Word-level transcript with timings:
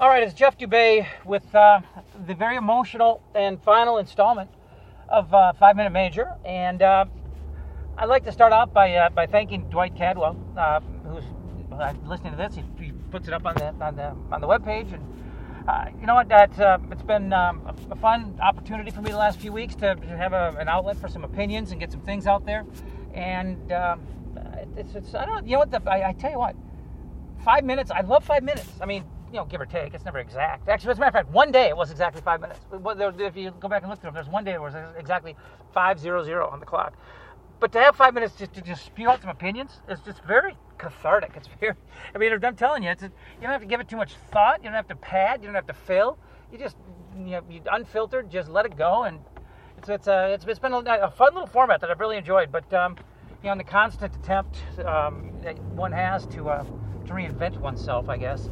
All 0.00 0.08
right, 0.08 0.22
it's 0.22 0.32
Jeff 0.32 0.56
Dubay 0.56 1.06
with 1.26 1.54
uh, 1.54 1.82
the 2.26 2.34
very 2.34 2.56
emotional 2.56 3.22
and 3.34 3.62
final 3.62 3.98
installment 3.98 4.48
of 5.10 5.34
uh, 5.34 5.52
Five 5.52 5.76
Minute 5.76 5.90
Major, 5.92 6.36
and 6.42 6.80
uh, 6.80 7.04
I'd 7.98 8.06
like 8.06 8.24
to 8.24 8.32
start 8.32 8.54
off 8.54 8.72
by 8.72 8.94
uh, 8.94 9.10
by 9.10 9.26
thanking 9.26 9.68
Dwight 9.68 9.94
Cadwell, 9.94 10.42
uh, 10.56 10.80
who's 11.04 11.24
uh, 11.70 11.92
listening 12.06 12.32
to 12.32 12.38
this. 12.38 12.54
He, 12.54 12.64
he, 12.82 12.92
puts 13.10 13.28
it 13.28 13.34
up 13.34 13.44
on 13.44 13.54
the 13.56 13.74
on 13.84 13.94
the 13.94 14.16
on 14.32 14.40
the 14.40 14.46
webpage, 14.46 14.90
and 14.94 16.00
you 16.00 16.06
know 16.06 16.14
what? 16.14 16.30
That 16.30 16.50
it's 16.90 17.02
been 17.02 17.34
um, 17.34 17.60
a, 17.90 17.96
fun 17.96 18.38
opportunity 18.40 18.90
for 18.90 19.02
me 19.02 19.10
the 19.10 19.18
last 19.18 19.38
few 19.38 19.52
weeks 19.52 19.74
to, 19.74 19.96
to 19.96 20.16
have 20.16 20.32
a, 20.32 20.56
an 20.58 20.70
outlet 20.70 20.96
for 20.96 21.08
some 21.08 21.24
opinions 21.24 21.72
and 21.72 21.78
get 21.78 21.92
some 21.92 22.00
things 22.00 22.26
out 22.26 22.46
there, 22.46 22.64
and 23.12 23.70
um, 23.70 24.00
it's, 24.78 24.94
it's 24.94 25.14
I 25.14 25.26
don't 25.26 25.46
you 25.46 25.52
know 25.52 25.58
what? 25.58 25.70
The, 25.70 25.82
I, 25.90 26.08
I 26.08 26.12
tell 26.14 26.30
you 26.30 26.38
what, 26.38 26.56
five 27.44 27.64
minutes. 27.64 27.90
I 27.90 28.00
love 28.00 28.24
five 28.24 28.42
minutes. 28.42 28.66
I 28.80 28.86
mean 28.86 29.04
you 29.32 29.38
know, 29.38 29.44
give 29.44 29.60
or 29.60 29.66
take. 29.66 29.94
It's 29.94 30.04
never 30.04 30.18
exact. 30.18 30.68
Actually, 30.68 30.92
as 30.92 30.98
a 30.98 31.00
matter 31.00 31.18
of 31.18 31.24
fact, 31.24 31.28
one 31.30 31.52
day 31.52 31.68
it 31.68 31.76
was 31.76 31.90
exactly 31.90 32.20
five 32.22 32.40
minutes. 32.40 32.60
If 32.72 33.36
you 33.36 33.52
go 33.60 33.68
back 33.68 33.82
and 33.82 33.90
look 33.90 33.98
at 33.98 34.02
them, 34.02 34.14
there's 34.14 34.28
one 34.28 34.44
day 34.44 34.54
it 34.54 34.60
was 34.60 34.74
exactly 34.98 35.36
five 35.72 35.98
zero 36.00 36.24
zero 36.24 36.48
on 36.48 36.60
the 36.60 36.66
clock. 36.66 36.94
But 37.60 37.72
to 37.72 37.80
have 37.80 37.94
five 37.94 38.14
minutes 38.14 38.34
just 38.36 38.54
to 38.54 38.62
just 38.62 38.84
spew 38.84 39.08
out 39.08 39.20
some 39.20 39.30
opinions 39.30 39.80
is 39.88 40.00
just 40.00 40.24
very 40.24 40.56
cathartic. 40.78 41.32
It's 41.36 41.48
very. 41.60 41.74
I 42.14 42.18
mean, 42.18 42.32
I'm 42.42 42.56
telling 42.56 42.82
you, 42.82 42.90
it's 42.90 43.02
you 43.02 43.10
don't 43.42 43.50
have 43.50 43.60
to 43.60 43.66
give 43.66 43.80
it 43.80 43.88
too 43.88 43.96
much 43.96 44.14
thought. 44.32 44.60
You 44.60 44.64
don't 44.64 44.74
have 44.74 44.88
to 44.88 44.96
pad. 44.96 45.42
You 45.42 45.46
don't 45.46 45.54
have 45.54 45.66
to 45.66 45.74
fill. 45.74 46.18
You 46.50 46.58
just 46.58 46.76
you 47.16 47.32
know, 47.32 47.42
you 47.48 47.60
unfiltered, 47.70 48.30
just 48.30 48.48
let 48.48 48.66
it 48.66 48.76
go, 48.76 49.04
and 49.04 49.20
it's 49.78 49.88
it's 49.88 50.08
uh, 50.08 50.30
it's, 50.32 50.44
it's 50.46 50.58
been 50.58 50.72
a, 50.72 50.78
a 50.78 51.10
fun 51.10 51.34
little 51.34 51.46
format 51.46 51.80
that 51.82 51.90
I've 51.90 52.00
really 52.00 52.16
enjoyed. 52.16 52.50
But 52.50 52.72
um, 52.72 52.96
you 53.42 53.46
know, 53.46 53.52
in 53.52 53.58
the 53.58 53.64
constant 53.64 54.16
attempt 54.16 54.58
um, 54.84 55.30
that 55.42 55.58
one 55.74 55.92
has 55.92 56.26
to 56.28 56.48
uh, 56.48 56.64
to 57.06 57.12
reinvent 57.12 57.58
oneself, 57.60 58.08
I 58.08 58.16
guess. 58.16 58.48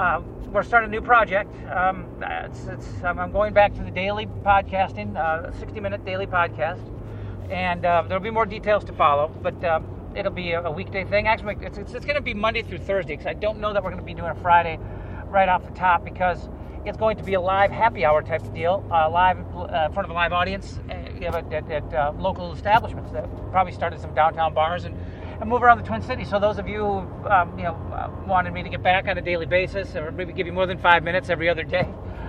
Uh, 0.00 0.22
we're 0.50 0.62
starting 0.62 0.88
a 0.88 0.90
new 0.90 1.02
project. 1.02 1.54
Um, 1.70 2.06
it's, 2.22 2.64
it's, 2.64 3.04
I'm 3.04 3.30
going 3.32 3.52
back 3.52 3.74
to 3.74 3.82
the 3.82 3.90
daily 3.90 4.24
podcasting, 4.24 5.14
uh, 5.14 5.52
60 5.58 5.78
minute 5.78 6.06
daily 6.06 6.24
podcast. 6.24 6.80
And 7.50 7.84
uh, 7.84 8.04
there'll 8.08 8.22
be 8.22 8.30
more 8.30 8.46
details 8.46 8.82
to 8.84 8.94
follow, 8.94 9.28
but 9.42 9.62
um, 9.62 9.84
it'll 10.16 10.32
be 10.32 10.52
a, 10.52 10.62
a, 10.62 10.70
weekday 10.70 11.04
thing. 11.04 11.26
Actually, 11.28 11.58
it's, 11.60 11.76
it's, 11.76 11.92
it's 11.92 12.06
going 12.06 12.16
to 12.16 12.22
be 12.22 12.32
Monday 12.32 12.62
through 12.62 12.78
Thursday 12.78 13.12
because 13.12 13.26
I 13.26 13.34
don't 13.34 13.60
know 13.60 13.74
that 13.74 13.84
we're 13.84 13.90
going 13.90 14.00
to 14.00 14.06
be 14.06 14.14
doing 14.14 14.30
a 14.30 14.34
Friday 14.36 14.78
right 15.26 15.50
off 15.50 15.66
the 15.66 15.74
top 15.74 16.02
because 16.02 16.48
it's 16.86 16.96
going 16.96 17.18
to 17.18 17.22
be 17.22 17.34
a 17.34 17.40
live 17.40 17.70
happy 17.70 18.06
hour 18.06 18.22
type 18.22 18.40
of 18.40 18.54
deal, 18.54 18.82
uh, 18.90 19.10
live 19.10 19.36
uh, 19.54 19.84
in 19.86 19.92
front 19.92 20.06
of 20.06 20.10
a 20.10 20.14
live 20.14 20.32
audience 20.32 20.80
uh, 20.88 20.92
at, 21.26 21.52
at, 21.52 21.70
at 21.70 22.18
local 22.18 22.54
establishments 22.54 23.10
that 23.10 23.28
probably 23.50 23.74
started 23.74 24.00
some 24.00 24.14
downtown 24.14 24.54
bars 24.54 24.86
and 24.86 24.96
and 25.40 25.48
move 25.48 25.62
around 25.62 25.78
the 25.78 25.84
Twin 25.84 26.02
Cities. 26.02 26.28
So 26.28 26.38
those 26.38 26.58
of 26.58 26.68
you 26.68 26.78
who 26.78 27.28
um, 27.28 27.58
you 27.58 27.64
know 27.64 27.74
uh, 27.92 28.10
wanted 28.26 28.52
me 28.52 28.62
to 28.62 28.68
get 28.68 28.82
back 28.82 29.08
on 29.08 29.16
a 29.18 29.22
daily 29.22 29.46
basis, 29.46 29.96
or 29.96 30.12
maybe 30.12 30.32
give 30.32 30.46
you 30.46 30.52
more 30.52 30.66
than 30.66 30.78
five 30.78 31.02
minutes 31.02 31.30
every 31.30 31.48
other 31.48 31.64
day, 31.64 31.88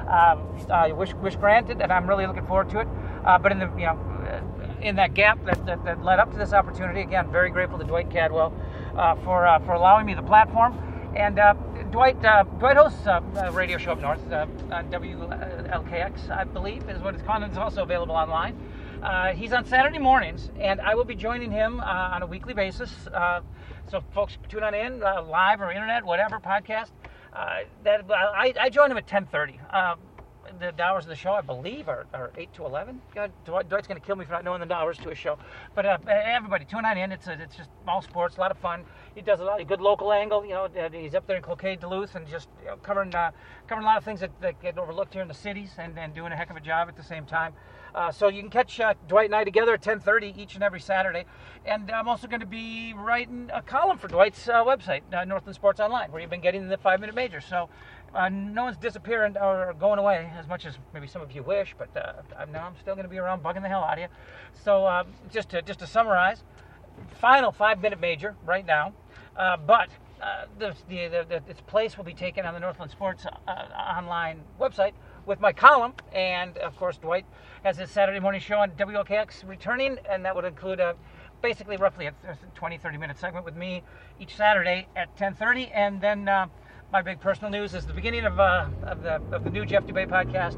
um, 0.10 0.48
uh, 0.70 0.90
wish 0.96 1.14
wish 1.16 1.36
granted, 1.36 1.82
and 1.82 1.92
I'm 1.92 2.08
really 2.08 2.26
looking 2.26 2.46
forward 2.48 2.70
to 2.72 2.80
it. 2.80 2.88
Uh, 3.26 3.38
but 3.38 3.52
in 3.52 3.60
the 3.60 3.70
you 3.78 3.86
know 3.86 4.00
uh, 4.26 4.82
in 4.82 4.96
that 4.96 5.14
gap 5.14 5.46
that, 5.46 5.64
that, 5.68 5.84
that, 5.86 6.04
led 6.04 6.18
up 6.18 6.32
to 6.32 6.38
this 6.38 6.54
opportunity, 6.54 7.02
again, 7.02 7.32
very 7.32 7.52
grateful 7.52 7.78
to 7.78 7.84
Dwight 7.84 8.10
Cadwell 8.10 8.54
uh, 8.96 9.16
for 9.24 9.46
for 9.66 9.74
allowing 9.74 10.06
me 10.06 10.14
the 10.14 10.24
platform. 10.24 10.78
And 11.14 11.36
Dwight 11.92 12.22
Dwight 12.22 12.78
hosts 12.78 13.06
a 13.06 13.52
radio 13.52 13.78
show 13.78 13.92
up 13.92 14.00
north 14.00 14.22
on 14.32 14.90
WLKX, 14.90 16.30
I 16.30 16.46
believe, 16.46 16.90
is 16.90 17.02
what 17.02 17.14
it's 17.14 17.24
called. 17.24 17.44
It's 17.44 17.58
also 17.58 17.84
available 17.84 18.16
online. 18.16 18.58
Uh, 19.02 19.34
he's 19.34 19.52
on 19.52 19.66
Saturday 19.66 19.98
mornings, 19.98 20.52
and 20.60 20.80
I 20.82 20.94
will 20.94 21.06
be 21.06 21.16
joining 21.16 21.52
him 21.52 21.80
uh, 21.80 21.84
on 21.84 22.22
a 22.22 22.28
weekly 22.28 22.54
basis. 22.54 23.08
Uh, 23.08 23.42
so, 23.90 24.04
folks, 24.14 24.38
tune 24.48 24.64
on 24.64 24.76
in, 24.76 25.02
uh, 25.02 25.24
live 25.24 25.60
or 25.60 25.72
internet, 25.72 26.06
whatever 26.06 26.40
podcast. 26.40 26.92
Uh, 27.34 27.62
that 27.84 28.06
I, 28.12 28.54
I 28.60 28.70
join 28.70 28.92
him 28.92 28.98
at 28.98 29.08
10:30. 29.08 29.58
The, 30.60 30.84
hours 30.84 31.06
of 31.06 31.10
the 31.10 31.16
show, 31.16 31.34
I 31.34 31.42
believe, 31.42 31.88
are, 31.88 32.06
are 32.14 32.32
8 32.38 32.54
to 32.56 32.66
11. 32.66 33.02
God, 33.16 33.32
Dwight's 33.46 33.88
going 33.88 34.00
to 34.00 34.06
kill 34.06 34.16
me 34.16 34.26
for 34.26 34.32
not 34.32 34.44
knowing 34.44 34.68
the 34.68 34.74
hours 34.74 34.98
to 35.00 35.10
a 35.10 35.16
show. 35.16 35.38
But 35.76 35.86
uh, 35.86 35.98
everybody, 36.08 36.66
tune 36.66 36.86
on 36.86 36.98
in. 36.98 37.12
It's 37.12 37.28
a, 37.28 37.34
it's 37.34 37.56
just 37.56 37.70
all 37.88 38.02
sports, 38.02 38.38
a 38.38 38.40
lot 38.40 38.52
of 38.52 38.58
fun. 38.58 38.84
He 39.16 39.22
does 39.22 39.40
a 39.40 39.44
lot 39.44 39.62
of 39.62 39.68
good 39.68 39.82
local 39.82 40.12
angle. 40.12 40.44
You 40.46 40.54
know, 40.54 40.70
he's 40.92 41.16
up 41.16 41.28
there 41.28 41.38
in 41.38 41.44
Cloquet, 41.44 41.78
Duluth, 41.78 42.16
and 42.16 42.28
just 42.28 42.50
you 42.62 42.68
know, 42.68 42.78
covering 42.78 43.14
uh, 43.14 43.32
covering 43.68 43.86
a 43.86 43.90
lot 43.90 43.98
of 43.98 44.04
things 44.04 44.20
that, 44.20 44.32
that, 44.42 44.62
get 44.62 44.78
overlooked 44.78 45.14
here 45.14 45.22
in 45.22 45.28
the 45.28 45.34
cities, 45.34 45.72
and, 45.78 45.98
and 45.98 46.14
doing 46.14 46.32
a 46.32 46.36
heck 46.36 46.50
of 46.50 46.58
a 46.58 46.62
job 46.62 46.88
at 46.88 46.96
the 46.96 47.04
same 47.04 47.26
time. 47.26 47.54
Uh, 47.94 48.12
so 48.12 48.30
you 48.30 48.42
can 48.42 48.50
catch 48.50 48.80
uh, 48.80 48.94
Dwight 49.08 49.26
and 49.26 49.36
I 49.36 49.44
together 49.44 49.74
at 49.74 49.82
10:30 49.82 50.38
each 50.38 50.56
and 50.56 50.64
every 50.64 50.80
Saturday. 50.80 51.26
And 51.66 51.92
I'm 51.92 52.08
also 52.08 52.28
going 52.28 52.40
to 52.40 52.46
be 52.46 52.94
writing 52.94 53.50
a 53.54 53.62
column 53.62 53.98
for 53.98 54.08
Dwight's 54.08 54.48
uh, 54.48 54.64
website, 54.64 55.02
uh, 55.14 55.26
Northland 55.26 55.56
Sports 55.56 55.80
Online, 55.80 56.12
where 56.12 56.22
you've 56.22 56.30
been 56.30 56.42
getting 56.42 56.70
the 56.70 56.78
five-minute 56.78 57.16
major. 57.16 57.42
So 57.42 57.70
uh, 58.14 58.30
no 58.30 58.66
one's 58.66 58.78
disappearing 58.78 59.38
or 59.38 59.74
going 59.80 60.00
away 60.00 60.32
as 60.38 60.48
much 60.48 60.66
as 60.66 60.78
maybe 60.94 61.08
some 61.08 61.22
of 61.22 61.32
you 61.32 61.44
wish, 61.44 61.76
but 61.78 61.90
uh, 61.96 62.46
now 62.52 62.66
I'm 62.66 62.76
still 62.80 62.96
going 62.96 63.06
to 63.06 63.10
be 63.10 63.18
around 63.18 63.44
bugging 63.44 63.62
the 63.62 63.70
hell 63.70 63.84
out 63.84 63.94
of 63.94 64.00
you. 64.00 64.08
So 64.64 64.88
um, 64.88 65.08
just 65.32 65.50
to 65.50 65.62
just 65.62 65.80
to 65.80 65.88
summarize, 65.88 66.44
final 67.20 67.52
five-minute 67.52 68.00
major 68.00 68.36
right 68.46 68.66
now, 68.66 68.94
but. 69.36 69.90
the, 70.60 70.76
the, 70.88 71.26
the, 71.28 71.42
its 71.50 71.62
place 71.62 71.98
will 71.98 72.04
be 72.04 72.14
taken 72.14 72.46
on 72.46 72.54
the 72.54 72.60
Northland 72.60 72.92
Sports 72.92 73.26
online 73.48 74.42
website 74.60 74.94
with 75.26 75.40
my 75.40 75.52
column, 75.52 75.94
and 76.14 76.58
of 76.60 76.76
course 76.78 76.98
Dwight 76.98 77.26
has 77.64 77.78
his 77.78 77.90
Saturday 77.90 78.20
morning 78.20 78.42
show 78.42 78.60
on 78.60 78.72
WLKX 78.72 79.48
returning, 79.48 79.98
and 80.10 80.26
that 80.26 80.36
would 80.36 80.46
include 80.46 80.80
a 80.80 80.96
basically 81.42 81.78
roughly 81.78 82.06
a 82.06 82.14
20 82.56 82.78
30 82.78 82.98
minute 82.98 83.18
segment 83.18 83.46
with 83.46 83.56
me 83.56 83.84
each 84.20 84.36
Saturday 84.36 84.88
at 84.96 85.16
10:30, 85.18 85.72
and 85.74 86.02
then 86.02 86.28
uh, 86.28 86.48
my 86.92 87.02
big 87.02 87.22
personal 87.22 87.50
news 87.50 87.74
is 87.74 87.86
the 87.86 87.94
beginning 87.94 88.26
of, 88.26 88.38
uh, 88.40 88.68
of 88.84 89.02
the 89.02 89.22
of 89.34 89.46
the 89.46 89.50
new 89.50 89.66
Jeff 89.66 89.86
Dubay 89.86 90.08
podcast, 90.08 90.58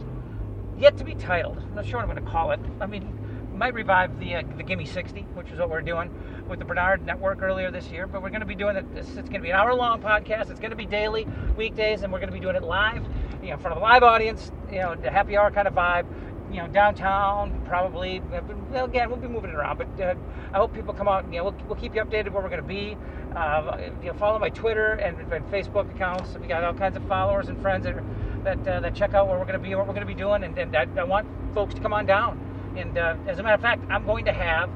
yet 0.80 0.98
to 0.98 1.04
be 1.04 1.14
titled. 1.14 1.60
I'm 1.60 1.76
not 1.76 1.86
sure 1.86 1.98
what 1.98 2.10
I'm 2.10 2.10
going 2.10 2.26
to 2.26 2.32
call 2.32 2.52
it. 2.52 2.60
I 2.82 2.88
mean, 2.88 3.20
might 3.56 3.76
revive 3.76 4.20
the 4.20 4.36
uh, 4.36 4.44
the 4.58 4.64
Gimme 4.64 4.86
60, 4.86 5.22
which 5.36 5.52
is 5.52 5.60
what 5.60 5.70
we're 5.70 5.82
doing 5.82 6.10
with 6.50 6.58
the 6.58 6.66
Bernard 6.66 7.06
Network 7.06 7.44
earlier 7.44 7.70
this 7.70 7.88
year. 7.90 8.08
But 8.08 8.24
we're 8.24 8.30
going 8.30 8.42
to 8.42 8.48
be 8.48 8.56
doing 8.56 8.76
it. 8.78 8.86
It's, 8.96 9.10
it's 9.10 9.30
going 9.30 9.34
to 9.34 9.40
be 9.42 9.52
an 9.52 9.56
hour 9.56 9.76
long 9.76 10.02
podcast. 10.02 10.50
It's 10.50 10.60
going 10.60 10.72
to 10.72 10.76
be 10.76 10.88
daily, 10.88 11.28
weekdays, 11.56 12.02
and 12.02 12.12
we're 12.12 12.20
going 12.20 12.32
to 12.32 12.34
be 12.34 12.42
doing 12.42 12.56
it 12.56 12.64
live, 12.64 13.06
you 13.44 13.50
know, 13.50 13.54
in 13.54 13.60
front 13.60 13.78
of 13.78 13.78
a 13.78 13.86
live 13.86 14.02
audience. 14.02 14.52
You 14.72 14.80
know, 14.80 14.96
the 14.96 15.12
happy 15.12 15.38
hour 15.38 15.52
kind 15.52 15.68
of 15.68 15.76
vibe. 15.76 16.08
You 16.52 16.58
know, 16.58 16.68
downtown 16.68 17.62
probably. 17.66 18.22
Well, 18.70 18.86
again, 18.86 19.10
we'll 19.10 19.20
be 19.20 19.28
moving 19.28 19.50
it 19.50 19.56
around, 19.56 19.78
but 19.78 20.02
uh, 20.02 20.16
I 20.54 20.58
hope 20.58 20.74
people 20.74 20.94
come 20.94 21.08
out. 21.08 21.26
You 21.32 21.40
know, 21.40 21.44
we'll, 21.46 21.56
we'll 21.68 21.76
keep 21.76 21.96
you 21.96 22.04
updated 22.04 22.32
where 22.32 22.44
we're 22.44 22.50
going 22.50 22.62
to 22.62 22.68
be. 22.68 22.96
Uh, 23.36 23.90
you 24.02 24.12
know, 24.12 24.14
follow 24.20 24.38
my 24.38 24.50
Twitter 24.50 24.94
and, 24.94 25.18
and, 25.32 25.46
Facebook 25.52 25.90
accounts. 25.96 26.38
We 26.40 26.48
got 26.48 26.64
all 26.64 26.74
kinds 26.74 26.96
of 26.96 27.08
followers 27.08 27.50
and 27.50 27.60
friends 27.62 27.86
that 27.86 27.96
that, 28.44 28.68
uh, 28.68 28.80
that 28.82 28.94
check 28.94 29.14
out 29.14 29.28
where 29.28 29.40
we're 29.40 29.46
going 29.46 29.60
to 29.60 29.68
be 29.68 29.74
what 29.74 29.88
we're 29.88 29.94
going 29.94 30.06
to 30.06 30.14
be 30.14 30.20
doing, 30.20 30.44
and, 30.44 30.56
and 30.58 30.76
I, 30.76 30.86
I 30.98 31.04
want 31.04 31.28
folks 31.54 31.74
to 31.74 31.82
come 31.82 31.94
on 31.94 32.06
down 32.06 32.40
and 32.76 32.98
uh, 32.98 33.16
as 33.28 33.40
a 33.40 33.44
matter 33.44 33.56
of 33.56 33.62
fact, 33.62 33.84
I'm 33.90 34.06
going 34.06 34.26
to 34.26 34.34
have 34.34 34.70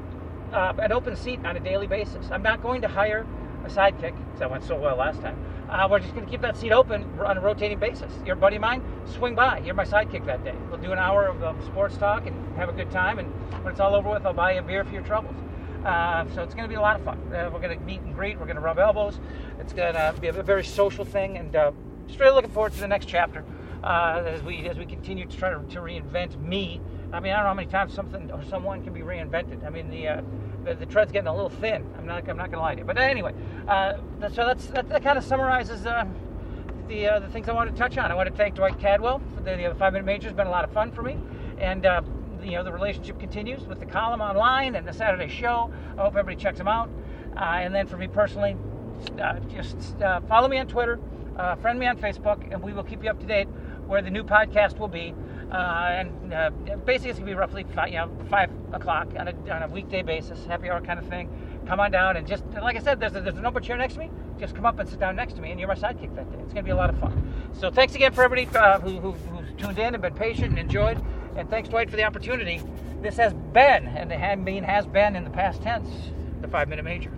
uh, 0.52 0.72
an 0.78 0.92
open 0.92 1.16
seat 1.16 1.40
on 1.44 1.56
a 1.56 1.60
daily 1.60 1.86
basis. 1.86 2.30
I'm 2.30 2.42
not 2.42 2.62
going 2.62 2.82
to 2.82 2.88
hire 2.88 3.26
a 3.64 3.68
sidekick 3.68 4.16
because 4.16 4.38
that 4.38 4.50
went 4.50 4.64
so 4.64 4.76
well 4.76 4.96
last 4.96 5.20
time. 5.20 5.36
Uh, 5.68 5.86
we're 5.90 5.98
just 5.98 6.14
going 6.14 6.24
to 6.24 6.30
keep 6.30 6.40
that 6.40 6.56
seat 6.56 6.72
open 6.72 7.04
on 7.20 7.36
a 7.36 7.40
rotating 7.40 7.78
basis. 7.78 8.10
You're 8.24 8.36
a 8.36 8.38
buddy 8.38 8.56
of 8.56 8.62
mine, 8.62 8.82
swing 9.04 9.34
by. 9.34 9.58
You're 9.58 9.74
my 9.74 9.84
sidekick 9.84 10.24
that 10.24 10.42
day. 10.42 10.54
We'll 10.70 10.80
do 10.80 10.92
an 10.92 10.98
hour 10.98 11.26
of, 11.26 11.64
sports 11.64 11.96
talk 11.98 12.26
and 12.26 12.56
have 12.56 12.68
a 12.68 12.72
good 12.72 12.90
time. 12.90 13.18
And 13.18 13.28
when 13.62 13.72
it's 13.72 13.80
all 13.80 13.94
over 13.94 14.10
with, 14.10 14.24
I'll 14.24 14.32
buy 14.32 14.54
you 14.54 14.60
a 14.60 14.62
beer 14.62 14.84
for 14.84 14.92
your 14.92 15.02
troubles. 15.02 15.36
Uh, 15.84 16.24
so 16.34 16.42
it's 16.42 16.54
going 16.54 16.64
to 16.64 16.68
be 16.68 16.74
a 16.74 16.80
lot 16.80 16.96
of 16.96 17.04
fun. 17.04 17.18
Uh, 17.32 17.50
we're 17.52 17.60
going 17.60 17.78
to 17.78 17.84
meet 17.84 18.00
and 18.00 18.14
greet. 18.14 18.38
We're 18.38 18.46
going 18.46 18.56
to 18.56 18.62
rub 18.62 18.78
elbows. 18.78 19.20
It's 19.60 19.72
going 19.72 19.92
to 19.92 20.14
be 20.20 20.28
a 20.28 20.32
very 20.32 20.64
social 20.64 21.04
thing, 21.04 21.36
and 21.36 21.54
uh, 21.54 21.72
just 22.06 22.18
really 22.18 22.34
looking 22.34 22.50
forward 22.50 22.72
to 22.72 22.80
the 22.80 22.88
next 22.88 23.06
chapter 23.06 23.44
uh, 23.84 24.22
as 24.26 24.42
we 24.42 24.68
as 24.68 24.78
we 24.78 24.86
continue 24.86 25.26
to 25.26 25.36
try 25.36 25.50
to, 25.50 25.56
to 25.56 25.80
reinvent 25.80 26.40
me 26.42 26.80
I 27.10 27.20
mean, 27.20 27.32
I 27.32 27.36
don't 27.36 27.44
know 27.44 27.48
how 27.48 27.54
many 27.54 27.70
times 27.70 27.94
something 27.94 28.30
or 28.30 28.42
someone 28.44 28.84
can 28.84 28.92
be 28.92 29.00
reinvented. 29.00 29.64
I 29.64 29.70
mean, 29.70 29.88
the 29.88 30.08
uh, 30.08 30.22
the, 30.64 30.74
the 30.74 30.86
tread's 30.86 31.12
getting 31.12 31.28
a 31.28 31.34
little 31.34 31.50
thin. 31.50 31.86
I'm 31.98 32.06
not 32.06 32.28
I'm 32.28 32.36
not 32.36 32.50
gonna 32.50 32.62
lie 32.62 32.74
to 32.74 32.80
you. 32.80 32.86
But 32.86 32.98
anyway, 32.98 33.34
uh, 33.66 33.94
so 34.32 34.46
that's 34.46 34.66
that, 34.68 34.88
that 34.88 35.02
kind 35.02 35.18
of 35.18 35.24
summarizes 35.24 35.86
uh, 35.86 36.04
the 36.88 37.06
uh, 37.06 37.18
the 37.20 37.28
things 37.28 37.48
I 37.48 37.52
wanted 37.52 37.72
to 37.72 37.78
touch 37.78 37.98
on. 37.98 38.10
I 38.10 38.14
want 38.14 38.28
to 38.28 38.34
thank 38.34 38.54
Dwight 38.54 38.78
Cadwell 38.78 39.20
for 39.34 39.42
the, 39.42 39.56
the 39.56 39.74
five 39.78 39.92
minute 39.92 40.04
major. 40.04 40.28
It's 40.28 40.36
been 40.36 40.46
a 40.46 40.50
lot 40.50 40.64
of 40.64 40.72
fun 40.72 40.92
for 40.92 41.02
me, 41.02 41.18
and 41.58 41.86
uh, 41.86 42.02
you 42.42 42.52
know 42.52 42.64
the 42.64 42.72
relationship 42.72 43.18
continues 43.18 43.62
with 43.62 43.80
the 43.80 43.86
column 43.86 44.20
online 44.20 44.74
and 44.74 44.86
the 44.86 44.92
Saturday 44.92 45.28
show. 45.28 45.72
I 45.96 46.02
hope 46.02 46.16
everybody 46.16 46.36
checks 46.36 46.58
them 46.58 46.68
out. 46.68 46.90
Uh, 47.36 47.40
and 47.40 47.74
then 47.74 47.86
for 47.86 47.96
me 47.96 48.08
personally, 48.08 48.56
just 49.48 49.96
follow 50.28 50.48
me 50.48 50.58
on 50.58 50.66
Twitter, 50.66 50.98
friend 51.60 51.78
me 51.78 51.86
on 51.86 51.96
Facebook, 51.98 52.52
and 52.52 52.62
we 52.62 52.72
will 52.72 52.82
keep 52.82 53.04
you 53.04 53.10
up 53.10 53.20
to 53.20 53.26
date 53.26 53.48
where 53.86 54.02
the 54.02 54.10
new 54.10 54.22
podcast 54.22 54.78
will 54.78 54.88
be. 54.88 55.14
Uh, 55.50 56.04
and 56.04 56.34
uh, 56.34 56.50
basically, 56.84 57.10
it's 57.10 57.18
gonna 57.18 57.30
be 57.30 57.34
roughly 57.34 57.64
five, 57.74 57.88
you 57.88 57.96
know 57.96 58.10
five 58.28 58.50
o'clock 58.72 59.08
on 59.18 59.28
a, 59.28 59.50
on 59.50 59.62
a 59.62 59.68
weekday 59.68 60.02
basis, 60.02 60.44
happy 60.44 60.68
hour 60.68 60.80
kind 60.80 60.98
of 60.98 61.06
thing. 61.06 61.28
Come 61.66 61.80
on 61.80 61.90
down 61.90 62.16
and 62.16 62.26
just 62.26 62.44
like 62.62 62.76
I 62.76 62.80
said, 62.80 63.00
there's 63.00 63.14
a, 63.14 63.20
there's 63.20 63.36
an 63.38 63.46
open 63.46 63.62
chair 63.62 63.76
next 63.76 63.94
to 63.94 64.00
me. 64.00 64.10
Just 64.38 64.54
come 64.54 64.66
up 64.66 64.78
and 64.78 64.88
sit 64.88 65.00
down 65.00 65.16
next 65.16 65.34
to 65.34 65.40
me, 65.40 65.50
and 65.50 65.58
you're 65.58 65.68
my 65.68 65.74
sidekick 65.74 66.14
that 66.16 66.30
day. 66.30 66.38
It's 66.42 66.52
gonna 66.52 66.64
be 66.64 66.70
a 66.70 66.76
lot 66.76 66.90
of 66.90 66.98
fun. 66.98 67.32
So 67.52 67.70
thanks 67.70 67.94
again 67.94 68.12
for 68.12 68.22
everybody 68.24 68.56
uh, 68.56 68.78
who, 68.78 69.00
who, 69.00 69.12
who's 69.12 69.48
tuned 69.56 69.78
in 69.78 69.94
and 69.94 70.02
been 70.02 70.14
patient 70.14 70.50
and 70.50 70.58
enjoyed. 70.58 71.02
And 71.36 71.48
thanks 71.48 71.68
Dwight 71.68 71.88
for 71.88 71.96
the 71.96 72.04
opportunity. 72.04 72.62
This 73.00 73.16
has 73.16 73.32
been, 73.32 73.86
and 73.86 74.10
the 74.10 74.36
mean 74.36 74.64
has 74.64 74.86
been 74.86 75.16
in 75.16 75.24
the 75.24 75.30
past 75.30 75.62
tense, 75.62 75.88
the 76.42 76.48
five 76.48 76.68
minute 76.68 76.84
major. 76.84 77.12